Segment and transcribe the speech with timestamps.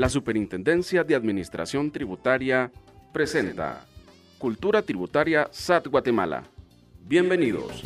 [0.00, 2.72] La Superintendencia de Administración Tributaria
[3.12, 3.84] presenta
[4.38, 6.42] Cultura Tributaria SAT Guatemala.
[7.02, 7.82] Bienvenidos.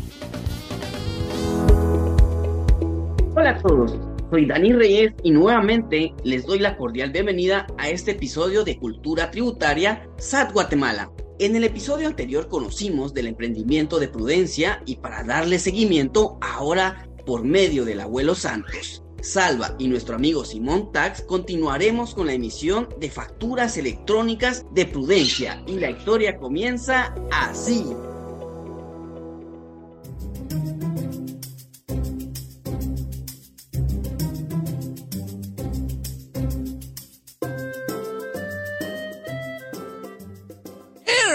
[3.35, 3.99] Hola a todos,
[4.31, 9.33] soy Dani Reyes y nuevamente les doy la cordial bienvenida a este episodio de Cultura
[9.33, 11.11] Tributaria SAT Guatemala.
[11.41, 17.43] En el episodio anterior conocimos del emprendimiento de prudencia y para darle seguimiento ahora por
[17.43, 19.04] medio del abuelo Santos.
[19.25, 25.63] Salva y nuestro amigo Simón Tax continuaremos con la emisión de facturas electrónicas de prudencia
[25.67, 27.85] y la historia comienza así.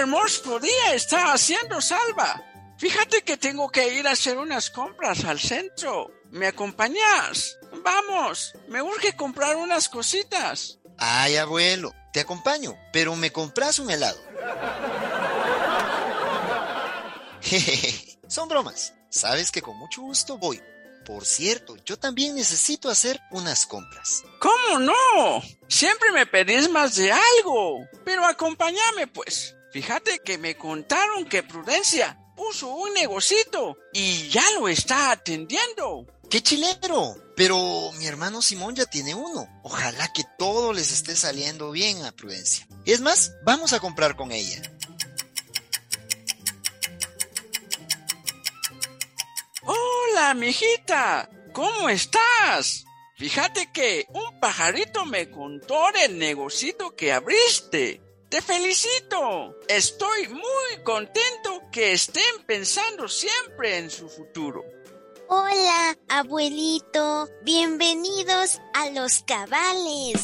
[0.00, 2.42] hermoso día está haciendo Salva.
[2.78, 6.10] Fíjate que tengo que ir a hacer unas compras al centro.
[6.30, 7.59] ¿Me acompañas?
[7.82, 10.78] Vamos, me urge comprar unas cositas.
[10.98, 14.20] Ay, abuelo, te acompaño, pero me compras un helado.
[17.40, 18.94] Jejeje, son bromas.
[19.08, 20.62] Sabes que con mucho gusto voy.
[21.04, 24.22] Por cierto, yo también necesito hacer unas compras.
[24.38, 25.42] ¿Cómo no?
[25.66, 27.88] Siempre me pedís más de algo.
[28.04, 29.56] Pero acompáñame, pues.
[29.72, 36.06] Fíjate que me contaron que Prudencia puso un negocito y ya lo está atendiendo.
[36.30, 37.16] ¡Qué chilero!
[37.34, 39.48] Pero mi hermano Simón ya tiene uno.
[39.64, 42.68] Ojalá que todo les esté saliendo bien a Prudencia.
[42.84, 44.62] Es más, vamos a comprar con ella.
[49.62, 51.28] Hola, mijita.
[51.52, 52.84] ¿Cómo estás?
[53.16, 58.00] Fíjate que un pajarito me contó del negocito que abriste.
[58.28, 59.58] Te felicito.
[59.66, 64.62] Estoy muy contento que estén pensando siempre en su futuro.
[65.32, 67.28] Hola, abuelito.
[67.44, 70.20] Bienvenidos a los cabales.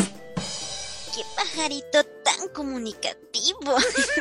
[1.14, 3.76] Qué pajarito tan comunicativo.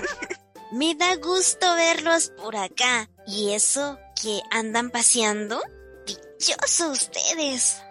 [0.71, 3.09] Me da gusto verlos por acá.
[3.25, 5.59] ¿Y eso que andan paseando?
[6.05, 7.81] Dichosos ustedes.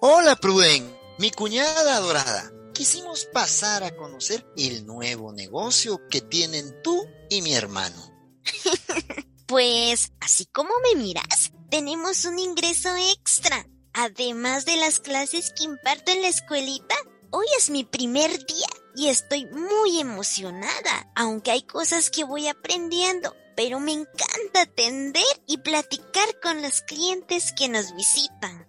[0.00, 7.04] Hola, Pruden, mi cuñada adorada quisimos pasar a conocer el nuevo negocio que tienen tú
[7.30, 8.12] y mi hermano.
[9.46, 11.43] pues, así como me miras,
[11.74, 13.66] tenemos un ingreso extra.
[13.94, 16.94] Además de las clases que imparto en la escuelita,
[17.30, 23.34] hoy es mi primer día y estoy muy emocionada, aunque hay cosas que voy aprendiendo,
[23.56, 28.68] pero me encanta atender y platicar con los clientes que nos visitan.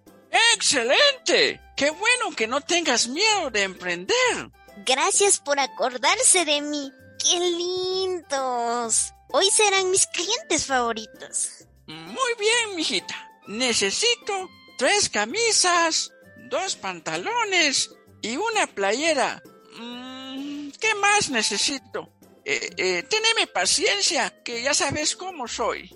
[0.55, 1.61] ¡Excelente!
[1.77, 4.51] ¡Qué bueno que no tengas miedo de emprender!
[4.83, 6.91] Gracias por acordarse de mí.
[7.19, 9.13] ¡Qué lindos!
[9.29, 11.65] Hoy serán mis clientes favoritos.
[11.87, 13.15] Muy bien, mijita.
[13.47, 16.11] Necesito tres camisas,
[16.49, 17.91] dos pantalones
[18.21, 19.41] y una playera.
[19.77, 22.09] Mm, ¿Qué más necesito?
[22.43, 25.95] Eh, eh, teneme paciencia, que ya sabes cómo soy.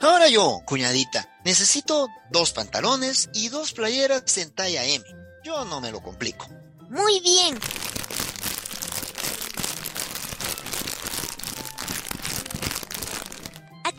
[0.00, 5.04] Ahora yo, cuñadita, necesito dos pantalones y dos playeras en talla M.
[5.44, 6.48] Yo no me lo complico.
[6.88, 7.58] Muy bien.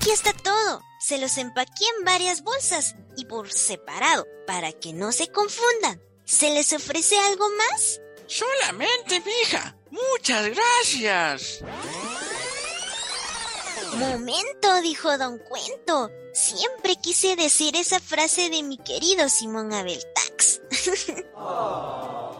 [0.02, 0.82] Aquí está todo.
[1.00, 6.02] Se los empaqué en varias bolsas y por separado para que no se confundan.
[6.26, 8.02] ¿Se les ofrece algo más?
[8.26, 9.78] Solamente, mija.
[9.92, 11.60] Muchas gracias.
[13.94, 16.10] Momento, dijo Don Cuento.
[16.34, 20.62] Siempre quise decir esa frase de mi querido Simón Abeltax.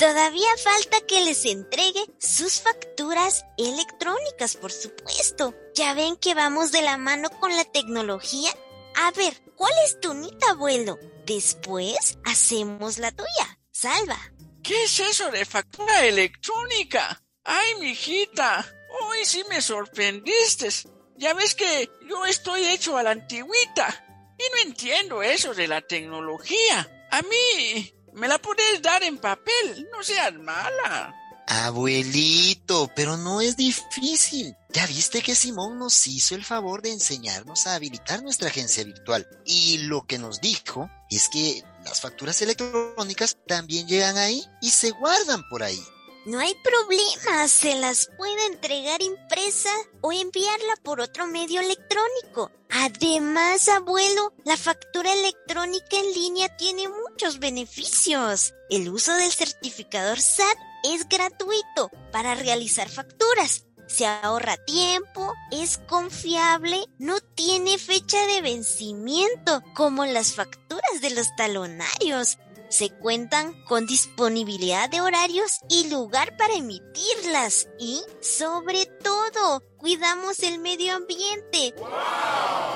[0.00, 5.54] Todavía falta que les entregue sus facturas electrónicas, por supuesto.
[5.74, 8.50] Ya ven que vamos de la mano con la tecnología.
[8.96, 10.98] A ver, ¿cuál es tu nita, abuelo?
[11.26, 13.58] Después hacemos la tuya.
[13.72, 14.18] Salva.
[14.62, 17.22] ¿Qué es eso de factura electrónica?
[17.44, 18.66] ¡Ay, mijita!
[19.02, 20.70] Hoy sí me sorprendiste.
[21.18, 24.06] Ya ves que yo estoy hecho a la antigüita
[24.38, 27.06] y no entiendo eso de la tecnología.
[27.10, 31.14] A mí me la puedes dar en papel, no seas mala.
[31.46, 34.54] Abuelito, pero no es difícil.
[34.68, 39.26] Ya viste que Simón nos hizo el favor de enseñarnos a habilitar nuestra agencia virtual.
[39.44, 44.90] Y lo que nos dijo es que las facturas electrónicas también llegan ahí y se
[44.90, 45.82] guardan por ahí.
[46.26, 49.70] No hay problema, se las puede entregar impresa
[50.02, 52.52] o enviarla por otro medio electrónico.
[52.68, 56.88] Además, abuelo, la factura electrónica en línea tiene
[57.20, 58.54] muchos beneficios.
[58.70, 63.66] El uso del certificador SAT es gratuito para realizar facturas.
[63.88, 71.26] Se ahorra tiempo, es confiable, no tiene fecha de vencimiento como las facturas de los
[71.36, 72.38] talonarios
[72.70, 77.68] se cuentan con disponibilidad de horarios y lugar para emitirlas.
[77.78, 81.74] Y, sobre todo, cuidamos el medio ambiente.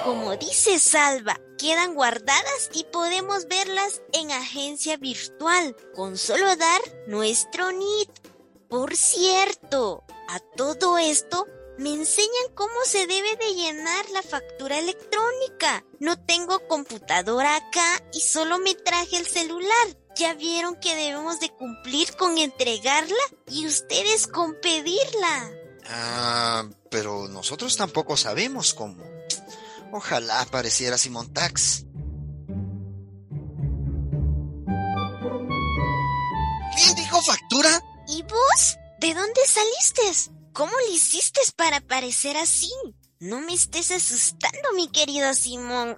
[0.04, 7.72] Como dice Salva, quedan guardadas y podemos verlas en agencia virtual con solo dar nuestro
[7.72, 8.10] NIT.
[8.68, 11.46] Por cierto, a todo esto
[11.78, 15.84] me enseñan cómo se debe de llenar la factura electrónica.
[15.98, 19.98] No tengo computadora acá y solo me traje el celular.
[20.16, 23.16] Ya vieron que debemos de cumplir con entregarla
[23.48, 25.50] y ustedes con pedirla.
[25.86, 29.02] Ah, pero nosotros tampoco sabemos cómo.
[29.92, 31.84] Ojalá apareciera Simón Tax.
[36.76, 37.82] ¿Quién dijo factura?
[38.08, 38.76] ¿Y vos?
[39.00, 40.33] ¿De dónde saliste?
[40.54, 42.70] ¿Cómo le hiciste para parecer así?
[43.18, 45.96] No me estés asustando, mi querido Simón.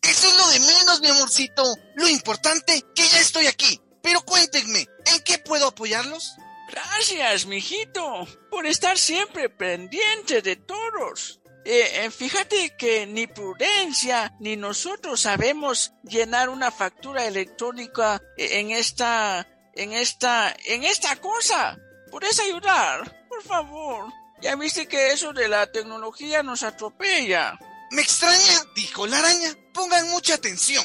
[0.00, 1.64] Eso es lo de menos, mi amorcito.
[1.96, 3.80] Lo importante que ya estoy aquí.
[4.00, 6.36] Pero cuéntenme, ¿en qué puedo apoyarlos?
[6.70, 11.40] Gracias, mijito, por estar siempre pendiente de todos.
[11.64, 19.48] Eh, eh, fíjate que ni Prudencia ni nosotros sabemos llenar una factura electrónica en esta,
[19.74, 21.76] en esta, en esta cosa.
[22.12, 23.23] ¿Puedes ayudar?
[23.34, 24.12] Por favor.
[24.40, 27.58] Ya viste que eso de la tecnología nos atropella.
[27.90, 29.56] Me extraña, dijo la araña.
[29.72, 30.84] Pongan mucha atención.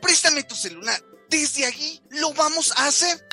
[0.00, 1.00] Préstame tu celular.
[1.28, 3.26] Desde allí lo vamos a hacer.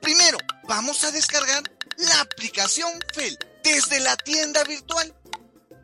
[0.00, 1.62] Primero, vamos a descargar
[1.96, 5.14] la aplicación FEL desde la tienda virtual.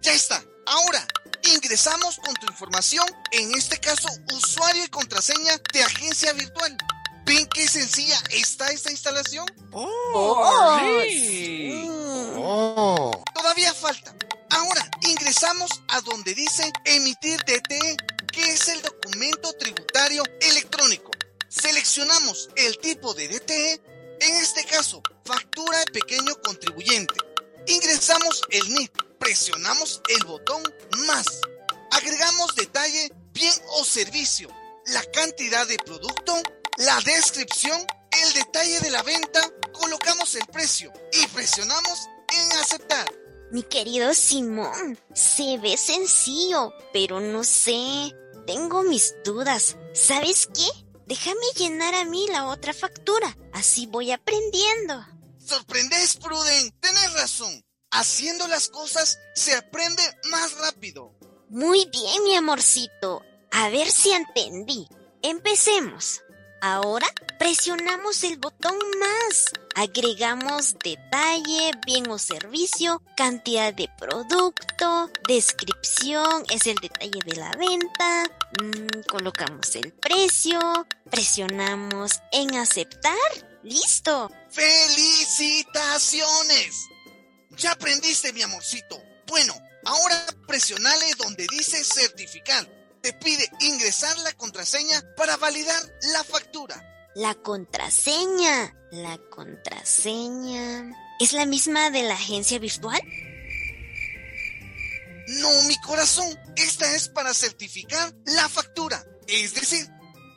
[0.00, 0.42] Ya está.
[0.66, 1.06] Ahora,
[1.42, 6.76] ingresamos con tu información, en este caso usuario y contraseña de agencia virtual.
[7.24, 9.46] ¿Ven qué sencilla está esta instalación?
[9.72, 9.88] ¡Oh!
[10.14, 12.01] oh sí.
[13.34, 14.14] Todavía falta.
[14.50, 17.96] Ahora ingresamos a donde dice emitir DTE,
[18.30, 21.10] que es el documento tributario electrónico.
[21.48, 23.80] Seleccionamos el tipo de DTE,
[24.20, 27.14] en este caso, factura de pequeño contribuyente.
[27.66, 30.62] Ingresamos el NIP, presionamos el botón
[31.06, 31.26] más.
[31.90, 34.48] Agregamos detalle, bien o servicio,
[34.86, 36.42] la cantidad de producto
[36.78, 37.86] la descripción,
[38.22, 39.40] el detalle de la venta,
[39.72, 43.06] colocamos el precio y presionamos en aceptar.
[43.50, 48.14] Mi querido Simón, se ve sencillo, pero no sé.
[48.46, 49.76] Tengo mis dudas.
[49.92, 50.66] ¿Sabes qué?
[51.06, 53.36] Déjame llenar a mí la otra factura.
[53.52, 55.06] Así voy aprendiendo.
[55.38, 56.72] Sorprendes, Pruden.
[56.80, 57.62] Tienes razón.
[57.90, 61.14] Haciendo las cosas se aprende más rápido.
[61.50, 63.22] Muy bien, mi amorcito.
[63.50, 64.88] A ver si entendí.
[65.20, 66.22] Empecemos.
[66.64, 67.08] Ahora
[67.40, 69.46] presionamos el botón más.
[69.74, 78.22] Agregamos detalle, bien o servicio, cantidad de producto, descripción, es el detalle de la venta.
[78.62, 83.18] Mm, colocamos el precio, presionamos en aceptar.
[83.64, 84.30] ¡Listo!
[84.50, 86.86] ¡Felicitaciones!
[87.56, 89.02] Ya aprendiste, mi amorcito.
[89.26, 89.52] Bueno,
[89.84, 95.82] ahora presionale donde dice certificar te pide ingresar la contraseña para validar
[96.12, 97.10] la factura.
[97.14, 98.74] La contraseña.
[98.92, 100.92] La contraseña.
[101.20, 103.00] ¿Es la misma de la agencia virtual?
[105.26, 106.26] No, mi corazón.
[106.56, 109.04] Esta es para certificar la factura.
[109.26, 109.86] Es decir,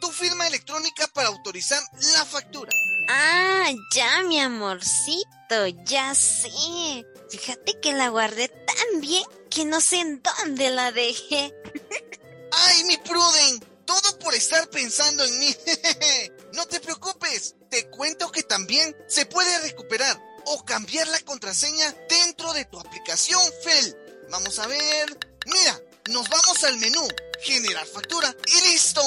[0.01, 1.81] tu firma electrónica para autorizar
[2.13, 2.71] la factura.
[3.09, 7.05] Ah, ya, mi amorcito, ya sé.
[7.29, 11.53] Fíjate que la guardé tan bien que no sé en dónde la dejé.
[12.55, 13.59] ¡Ay, mi Pruden!
[13.85, 15.55] Todo por estar pensando en mí.
[16.53, 17.55] no te preocupes.
[17.69, 23.41] Te cuento que también se puede recuperar o cambiar la contraseña dentro de tu aplicación
[23.63, 23.97] FEL.
[24.29, 25.19] Vamos a ver.
[25.45, 27.07] Mira, nos vamos al menú,
[27.41, 29.01] generar factura y listo.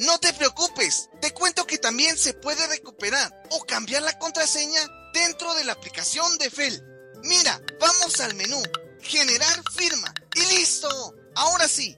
[0.00, 1.08] No te preocupes.
[1.20, 4.80] Te cuento que también se puede recuperar o cambiar la contraseña
[5.12, 6.82] dentro de la aplicación de FEL.
[7.22, 8.62] Mira, vamos al menú,
[9.02, 11.14] generar firma y listo.
[11.34, 11.96] Ahora sí,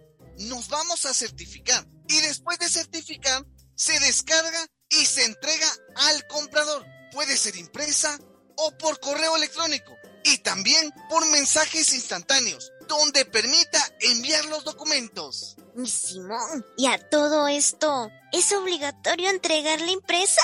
[0.49, 3.44] nos vamos a certificar y después de certificar
[3.75, 6.84] se descarga y se entrega al comprador.
[7.12, 8.18] Puede ser impresa
[8.56, 9.92] o por correo electrónico
[10.25, 15.56] y también por mensajes instantáneos donde permita enviar los documentos.
[15.87, 20.42] Simón, ¿y a todo esto es obligatorio entregar la impresa?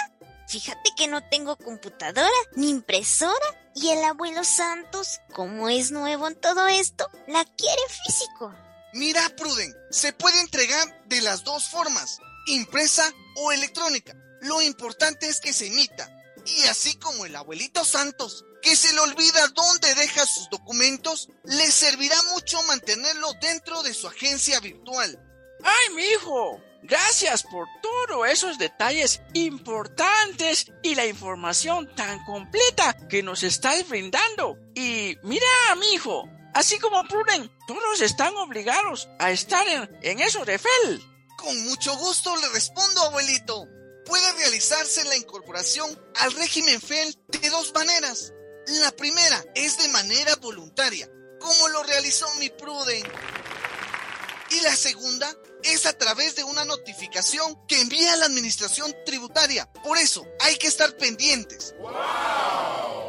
[0.49, 6.41] Fíjate que no tengo computadora ni impresora y el abuelo Santos, como es nuevo en
[6.41, 8.55] todo esto, la quiere físico.
[8.99, 14.13] Mira, Pruden, se puede entregar de las dos formas, impresa o electrónica.
[14.41, 16.11] Lo importante es que se emita.
[16.45, 21.71] Y así como el abuelito Santos, que se le olvida dónde deja sus documentos, le
[21.71, 25.17] servirá mucho mantenerlo dentro de su agencia virtual.
[25.63, 26.61] ¡Ay, mi hijo!
[26.83, 34.59] Gracias por todos esos detalles importantes y la información tan completa que nos estás brindando.
[34.75, 35.47] Y mira,
[35.79, 36.29] mi hijo,
[36.59, 41.03] así como Pruden, todos están obligados a estar en, en eso de FEL.
[41.37, 43.65] Con mucho gusto le respondo, abuelito.
[44.05, 48.33] Puede realizarse la incorporación al régimen FEL de dos maneras.
[48.81, 53.05] La primera es de manera voluntaria, como lo realizó mi Pruden.
[54.51, 59.71] Y la segunda es a través de una notificación que envía a la administración tributaria.
[59.85, 61.75] Por eso hay que estar pendientes.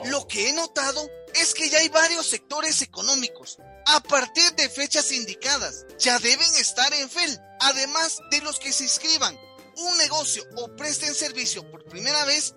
[0.05, 3.57] Lo que he notado es que ya hay varios sectores económicos.
[3.85, 8.83] A partir de fechas indicadas, ya deben estar en FEL, además de los que se
[8.83, 9.37] inscriban
[9.79, 12.53] un negocio o presten servicio por primera vez,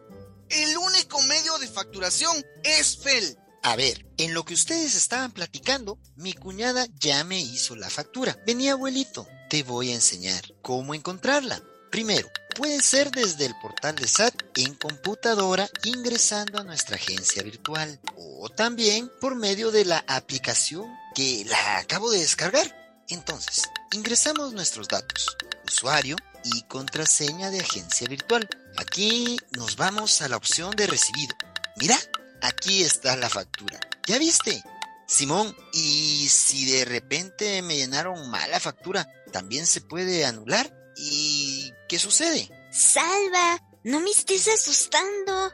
[0.48, 3.38] el único medio de facturación es FEL.
[3.62, 8.36] A ver, en lo que ustedes estaban platicando, mi cuñada ya me hizo la factura.
[8.44, 11.62] Vení, abuelito, te voy a enseñar cómo encontrarla.
[11.92, 18.00] Primero, puede ser desde el portal de SAT en computadora ingresando a nuestra agencia virtual
[18.16, 23.04] o también por medio de la aplicación que la acabo de descargar.
[23.10, 28.48] Entonces, ingresamos nuestros datos, usuario y contraseña de agencia virtual.
[28.78, 31.36] Aquí nos vamos a la opción de recibido.
[31.76, 31.98] Mira,
[32.40, 33.78] aquí está la factura.
[34.06, 34.64] ¿Ya viste?
[35.06, 40.72] Simón, ¿y si de repente me llenaron mal la factura, también se puede anular?
[40.96, 41.61] ¿Y
[41.92, 42.48] qué sucede?
[42.70, 45.52] Salva, no me estés asustando.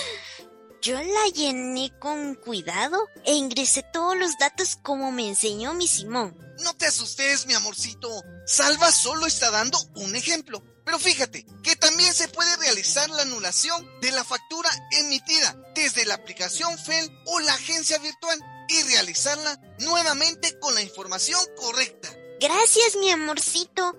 [0.80, 6.38] Yo la llené con cuidado e ingresé todos los datos como me enseñó mi Simón.
[6.62, 8.08] No te asustes, mi amorcito.
[8.46, 10.62] Salva solo está dando un ejemplo.
[10.84, 16.14] Pero fíjate que también se puede realizar la anulación de la factura emitida desde la
[16.14, 22.08] aplicación FEL o la agencia virtual y realizarla nuevamente con la información correcta.
[22.38, 23.96] Gracias, mi amorcito.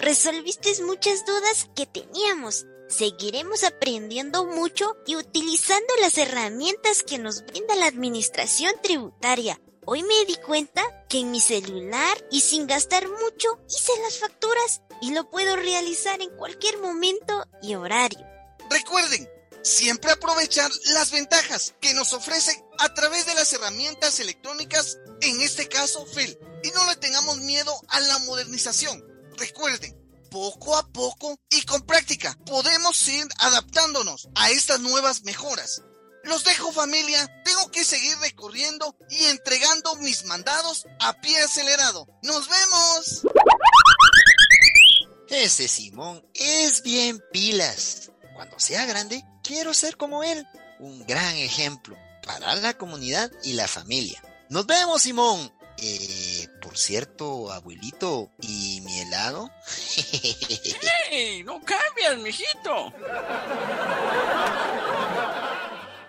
[0.00, 2.66] Resolviste muchas dudas que teníamos.
[2.88, 9.60] Seguiremos aprendiendo mucho y utilizando las herramientas que nos brinda la administración tributaria.
[9.84, 14.82] Hoy me di cuenta que en mi celular y sin gastar mucho hice las facturas
[15.02, 18.24] y lo puedo realizar en cualquier momento y horario.
[18.70, 19.28] Recuerden,
[19.62, 25.68] siempre aprovechar las ventajas que nos ofrece a través de las herramientas electrónicas, en este
[25.68, 29.07] caso FEL, y no le tengamos miedo a la modernización.
[29.38, 29.96] Recuerden,
[30.30, 35.82] poco a poco y con práctica podemos ir adaptándonos a estas nuevas mejoras.
[36.24, 42.06] Los dejo familia, tengo que seguir recorriendo y entregando mis mandados a pie acelerado.
[42.22, 43.22] ¡Nos vemos!
[45.28, 48.10] Ese Simón es bien pilas.
[48.34, 50.46] Cuando sea grande, quiero ser como él.
[50.80, 54.22] Un gran ejemplo para la comunidad y la familia.
[54.50, 55.52] Nos vemos, Simón.
[55.78, 56.27] Eh,
[56.78, 59.50] cierto, abuelito, ¿y mi helado?
[61.10, 61.42] ¡Hey!
[61.44, 62.92] ¡No cambias, mijito!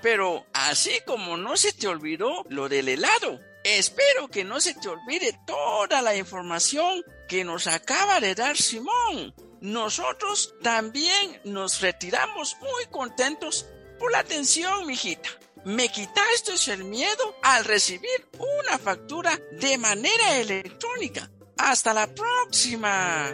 [0.02, 4.88] Pero así como no se te olvidó lo del helado, espero que no se te
[4.88, 9.34] olvide toda la información que nos acaba de dar Simón.
[9.62, 13.66] Nosotros también nos retiramos muy contentos
[13.98, 15.30] por la atención, mijita.
[15.66, 21.30] Me quitaste el miedo al recibir una factura de manera electrónica.
[21.58, 23.32] Hasta la próxima.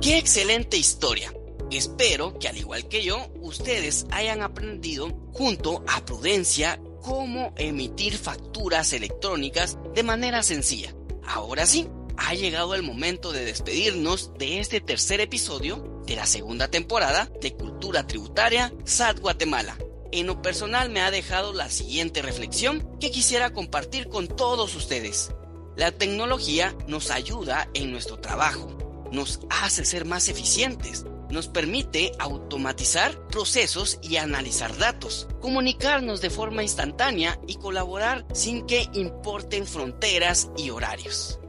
[0.00, 1.32] ¡Qué excelente historia!
[1.70, 8.92] Espero que al igual que yo, ustedes hayan aprendido junto a Prudencia cómo emitir facturas
[8.92, 10.94] electrónicas de manera sencilla.
[11.24, 11.88] Ahora sí,
[12.20, 17.54] ha llegado el momento de despedirnos de este tercer episodio de la segunda temporada de
[17.54, 19.76] Cultura Tributaria SAT Guatemala.
[20.12, 25.32] En lo personal me ha dejado la siguiente reflexión que quisiera compartir con todos ustedes.
[25.76, 28.76] La tecnología nos ayuda en nuestro trabajo,
[29.10, 36.62] nos hace ser más eficientes, nos permite automatizar procesos y analizar datos, comunicarnos de forma
[36.62, 41.39] instantánea y colaborar sin que importen fronteras y horarios.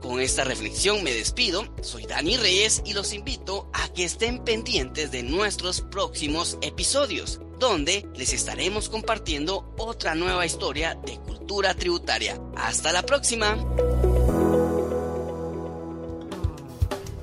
[0.00, 5.10] Con esta reflexión me despido, soy Dani Reyes y los invito a que estén pendientes
[5.10, 12.40] de nuestros próximos episodios, donde les estaremos compartiendo otra nueva historia de cultura tributaria.
[12.56, 13.56] Hasta la próxima.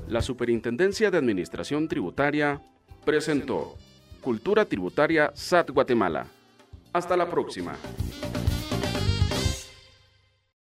[0.09, 2.61] La Superintendencia de Administración Tributaria
[3.05, 3.77] presentó
[4.19, 6.27] Cultura Tributaria SAT Guatemala.
[6.91, 7.77] Hasta la próxima.